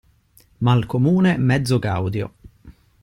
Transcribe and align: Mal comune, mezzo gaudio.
Mal 0.67 0.87
comune, 0.93 1.35
mezzo 1.51 1.77
gaudio. 1.77 2.33